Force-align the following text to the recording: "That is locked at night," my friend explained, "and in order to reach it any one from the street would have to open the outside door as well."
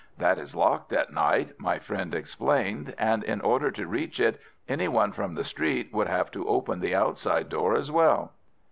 "That 0.17 0.39
is 0.39 0.55
locked 0.55 0.91
at 0.93 1.13
night," 1.13 1.51
my 1.59 1.77
friend 1.77 2.15
explained, 2.15 2.95
"and 2.97 3.23
in 3.23 3.39
order 3.39 3.69
to 3.69 3.85
reach 3.85 4.19
it 4.19 4.41
any 4.67 4.87
one 4.87 5.11
from 5.11 5.35
the 5.35 5.43
street 5.43 5.93
would 5.93 6.07
have 6.07 6.31
to 6.31 6.47
open 6.47 6.79
the 6.79 6.95
outside 6.95 7.49
door 7.49 7.75
as 7.75 7.91
well." 7.91 8.33